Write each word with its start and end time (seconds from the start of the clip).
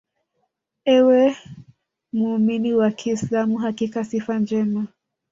Ewe 0.85 1.31
muumini 2.13 2.73
wa 2.73 2.91
kiislam 2.91 3.55
Hakika 3.55 4.03
sifa 4.05 4.39
njema 4.39 4.87